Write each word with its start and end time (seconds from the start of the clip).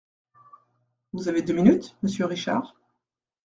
Vous 1.13 1.27
avez 1.27 1.43
deux 1.43 1.53
minutes, 1.53 1.95
monsieur 2.01 2.25
Richard... 2.25 2.75